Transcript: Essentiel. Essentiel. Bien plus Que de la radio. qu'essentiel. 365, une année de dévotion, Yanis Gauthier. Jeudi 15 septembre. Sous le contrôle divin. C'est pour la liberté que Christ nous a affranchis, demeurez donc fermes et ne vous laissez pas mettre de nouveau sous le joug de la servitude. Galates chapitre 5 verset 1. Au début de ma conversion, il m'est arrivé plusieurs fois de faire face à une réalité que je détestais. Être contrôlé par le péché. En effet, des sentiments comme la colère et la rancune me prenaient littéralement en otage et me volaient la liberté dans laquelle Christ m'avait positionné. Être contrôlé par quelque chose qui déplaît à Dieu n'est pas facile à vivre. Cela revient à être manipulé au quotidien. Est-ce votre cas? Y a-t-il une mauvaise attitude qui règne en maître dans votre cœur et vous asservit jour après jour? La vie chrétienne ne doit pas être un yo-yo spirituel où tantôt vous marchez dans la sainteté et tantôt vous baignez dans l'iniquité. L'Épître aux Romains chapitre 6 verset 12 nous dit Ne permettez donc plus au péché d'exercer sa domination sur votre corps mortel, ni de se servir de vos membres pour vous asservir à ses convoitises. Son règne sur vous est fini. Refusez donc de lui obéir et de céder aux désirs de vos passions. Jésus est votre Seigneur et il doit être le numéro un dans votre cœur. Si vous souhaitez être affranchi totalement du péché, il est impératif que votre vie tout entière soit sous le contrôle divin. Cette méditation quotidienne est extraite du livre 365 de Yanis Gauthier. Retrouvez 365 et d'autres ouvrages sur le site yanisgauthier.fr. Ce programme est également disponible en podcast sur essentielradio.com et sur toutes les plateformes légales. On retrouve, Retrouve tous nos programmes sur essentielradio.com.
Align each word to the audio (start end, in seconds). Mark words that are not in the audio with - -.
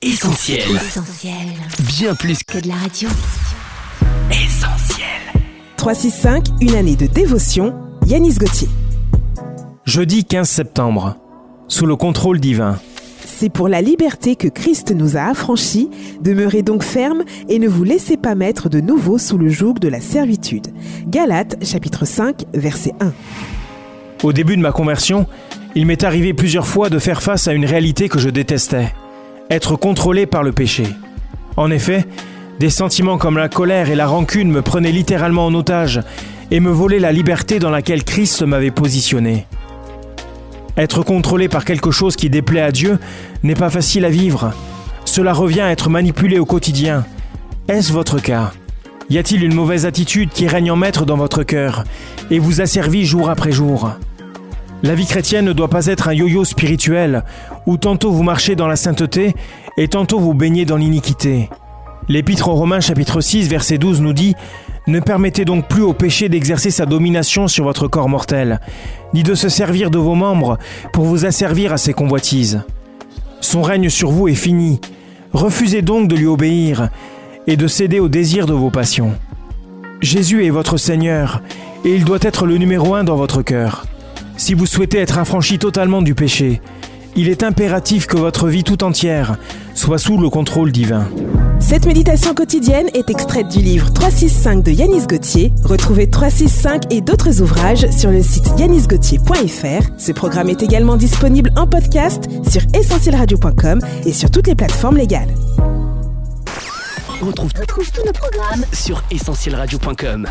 Essentiel. 0.00 0.60
Essentiel. 0.76 1.34
Bien 1.88 2.14
plus 2.14 2.44
Que 2.44 2.60
de 2.60 2.68
la 2.68 2.76
radio. 2.76 3.08
qu'essentiel. 4.30 5.06
365, 5.76 6.46
une 6.60 6.76
année 6.76 6.94
de 6.94 7.06
dévotion, 7.06 7.74
Yanis 8.06 8.34
Gauthier. 8.34 8.68
Jeudi 9.84 10.24
15 10.24 10.48
septembre. 10.48 11.16
Sous 11.66 11.84
le 11.84 11.96
contrôle 11.96 12.38
divin. 12.38 12.78
C'est 13.26 13.48
pour 13.48 13.66
la 13.68 13.82
liberté 13.82 14.36
que 14.36 14.46
Christ 14.46 14.92
nous 14.94 15.16
a 15.16 15.22
affranchis, 15.22 15.90
demeurez 16.20 16.62
donc 16.62 16.84
fermes 16.84 17.24
et 17.48 17.58
ne 17.58 17.66
vous 17.66 17.82
laissez 17.82 18.16
pas 18.16 18.36
mettre 18.36 18.68
de 18.68 18.78
nouveau 18.78 19.18
sous 19.18 19.36
le 19.36 19.48
joug 19.48 19.74
de 19.80 19.88
la 19.88 20.00
servitude. 20.00 20.68
Galates 21.08 21.56
chapitre 21.64 22.04
5 22.04 22.44
verset 22.54 22.92
1. 23.00 23.12
Au 24.22 24.32
début 24.32 24.56
de 24.56 24.62
ma 24.62 24.70
conversion, 24.70 25.26
il 25.74 25.86
m'est 25.86 26.04
arrivé 26.04 26.34
plusieurs 26.34 26.68
fois 26.68 26.88
de 26.88 27.00
faire 27.00 27.20
face 27.20 27.48
à 27.48 27.52
une 27.52 27.66
réalité 27.66 28.08
que 28.08 28.20
je 28.20 28.28
détestais. 28.28 28.92
Être 29.50 29.76
contrôlé 29.76 30.26
par 30.26 30.42
le 30.42 30.52
péché. 30.52 30.84
En 31.56 31.70
effet, 31.70 32.06
des 32.58 32.68
sentiments 32.68 33.16
comme 33.16 33.38
la 33.38 33.48
colère 33.48 33.88
et 33.88 33.94
la 33.94 34.06
rancune 34.06 34.50
me 34.50 34.60
prenaient 34.60 34.92
littéralement 34.92 35.46
en 35.46 35.54
otage 35.54 36.02
et 36.50 36.60
me 36.60 36.70
volaient 36.70 36.98
la 36.98 37.12
liberté 37.12 37.58
dans 37.58 37.70
laquelle 37.70 38.04
Christ 38.04 38.42
m'avait 38.42 38.70
positionné. 38.70 39.46
Être 40.76 41.02
contrôlé 41.02 41.48
par 41.48 41.64
quelque 41.64 41.90
chose 41.90 42.14
qui 42.14 42.28
déplaît 42.28 42.60
à 42.60 42.72
Dieu 42.72 42.98
n'est 43.42 43.54
pas 43.54 43.70
facile 43.70 44.04
à 44.04 44.10
vivre. 44.10 44.52
Cela 45.06 45.32
revient 45.32 45.62
à 45.62 45.70
être 45.70 45.88
manipulé 45.88 46.38
au 46.38 46.44
quotidien. 46.44 47.06
Est-ce 47.68 47.92
votre 47.92 48.20
cas? 48.20 48.52
Y 49.08 49.16
a-t-il 49.16 49.42
une 49.42 49.54
mauvaise 49.54 49.86
attitude 49.86 50.28
qui 50.28 50.46
règne 50.46 50.70
en 50.70 50.76
maître 50.76 51.06
dans 51.06 51.16
votre 51.16 51.42
cœur 51.42 51.84
et 52.30 52.38
vous 52.38 52.60
asservit 52.60 53.06
jour 53.06 53.30
après 53.30 53.52
jour? 53.52 53.92
La 54.82 54.94
vie 54.94 55.06
chrétienne 55.06 55.44
ne 55.44 55.52
doit 55.52 55.68
pas 55.68 55.86
être 55.86 56.06
un 56.06 56.14
yo-yo 56.14 56.44
spirituel 56.44 57.24
où 57.66 57.76
tantôt 57.76 58.12
vous 58.12 58.22
marchez 58.22 58.54
dans 58.54 58.68
la 58.68 58.76
sainteté 58.76 59.34
et 59.76 59.88
tantôt 59.88 60.20
vous 60.20 60.34
baignez 60.34 60.64
dans 60.64 60.76
l'iniquité. 60.76 61.50
L'Épître 62.08 62.48
aux 62.48 62.54
Romains 62.54 62.78
chapitre 62.78 63.20
6 63.20 63.48
verset 63.48 63.76
12 63.76 64.00
nous 64.00 64.12
dit 64.12 64.36
Ne 64.86 65.00
permettez 65.00 65.44
donc 65.44 65.66
plus 65.66 65.82
au 65.82 65.94
péché 65.94 66.28
d'exercer 66.28 66.70
sa 66.70 66.86
domination 66.86 67.48
sur 67.48 67.64
votre 67.64 67.88
corps 67.88 68.08
mortel, 68.08 68.60
ni 69.14 69.24
de 69.24 69.34
se 69.34 69.48
servir 69.48 69.90
de 69.90 69.98
vos 69.98 70.14
membres 70.14 70.58
pour 70.92 71.04
vous 71.04 71.26
asservir 71.26 71.72
à 71.72 71.76
ses 71.76 71.92
convoitises. 71.92 72.62
Son 73.40 73.62
règne 73.62 73.88
sur 73.88 74.12
vous 74.12 74.28
est 74.28 74.34
fini. 74.34 74.80
Refusez 75.32 75.82
donc 75.82 76.06
de 76.06 76.14
lui 76.14 76.26
obéir 76.26 76.88
et 77.48 77.56
de 77.56 77.66
céder 77.66 77.98
aux 77.98 78.08
désirs 78.08 78.46
de 78.46 78.54
vos 78.54 78.70
passions. 78.70 79.14
Jésus 80.00 80.46
est 80.46 80.50
votre 80.50 80.76
Seigneur 80.76 81.42
et 81.84 81.96
il 81.96 82.04
doit 82.04 82.18
être 82.22 82.46
le 82.46 82.58
numéro 82.58 82.94
un 82.94 83.02
dans 83.02 83.16
votre 83.16 83.42
cœur. 83.42 83.84
Si 84.38 84.54
vous 84.54 84.66
souhaitez 84.66 84.98
être 84.98 85.18
affranchi 85.18 85.58
totalement 85.58 86.00
du 86.00 86.14
péché, 86.14 86.62
il 87.16 87.28
est 87.28 87.42
impératif 87.42 88.06
que 88.06 88.16
votre 88.16 88.46
vie 88.46 88.62
tout 88.62 88.84
entière 88.84 89.36
soit 89.74 89.98
sous 89.98 90.16
le 90.16 90.30
contrôle 90.30 90.70
divin. 90.70 91.08
Cette 91.58 91.86
méditation 91.86 92.34
quotidienne 92.34 92.86
est 92.94 93.10
extraite 93.10 93.48
du 93.48 93.58
livre 93.58 93.92
365 93.92 94.62
de 94.62 94.70
Yanis 94.70 95.06
Gauthier. 95.08 95.52
Retrouvez 95.64 96.08
365 96.08 96.92
et 96.92 97.00
d'autres 97.00 97.42
ouvrages 97.42 97.90
sur 97.90 98.10
le 98.12 98.22
site 98.22 98.48
yanisgauthier.fr. 98.58 99.90
Ce 99.98 100.12
programme 100.12 100.48
est 100.48 100.62
également 100.62 100.96
disponible 100.96 101.52
en 101.56 101.66
podcast 101.66 102.28
sur 102.48 102.62
essentielradio.com 102.74 103.80
et 104.06 104.12
sur 104.12 104.30
toutes 104.30 104.46
les 104.46 104.54
plateformes 104.54 104.98
légales. 104.98 105.34
On 107.20 107.26
retrouve, 107.26 107.50
Retrouve 107.58 107.90
tous 107.90 108.04
nos 108.06 108.12
programmes 108.12 108.64
sur 108.72 109.02
essentielradio.com. 109.10 110.28